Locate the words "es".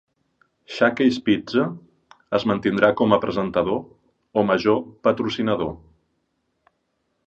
2.39-2.47